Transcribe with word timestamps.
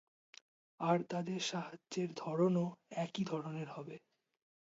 আর 0.79 0.97
তাদের 1.03 1.39
সাহায্যের 1.41 2.09
ধরনও 2.15 2.65
একই 2.97 3.23
ধরনের 3.25 3.67
হবে। 3.67 3.95